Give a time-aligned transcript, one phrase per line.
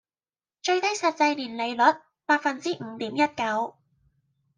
[0.63, 1.83] 最低實際年利率︰
[2.25, 3.75] 百分之五點一九